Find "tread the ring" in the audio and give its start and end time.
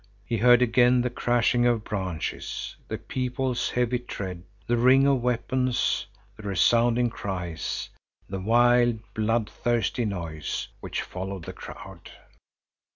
3.99-5.05